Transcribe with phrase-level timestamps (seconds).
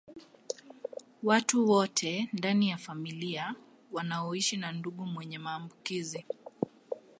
[1.23, 3.55] Watu wote ndani ya familia
[3.91, 6.25] wanaoshi na ndugu mwenye maambukizi